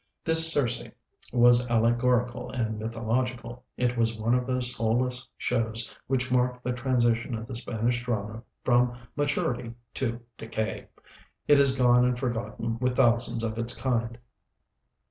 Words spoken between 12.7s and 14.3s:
with thousands of its kind.